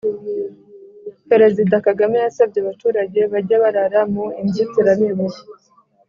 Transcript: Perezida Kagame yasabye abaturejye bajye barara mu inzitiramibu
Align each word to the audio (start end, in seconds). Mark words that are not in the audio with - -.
Perezida 1.29 1.75
Kagame 1.87 2.17
yasabye 2.25 2.57
abaturejye 2.61 3.21
bajye 3.31 3.55
barara 3.63 3.99
mu 4.13 4.25
inzitiramibu 4.41 5.25